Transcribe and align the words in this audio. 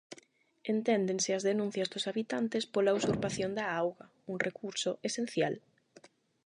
Enténdense 0.73 1.29
as 1.37 1.45
denuncias 1.49 1.91
dos 1.93 2.07
habitantes 2.09 2.63
pola 2.73 2.97
usurpación 2.99 3.51
da 3.57 3.65
auga, 3.81 4.05
un 4.31 4.37
recurso 4.47 4.91
esencial. 5.09 5.55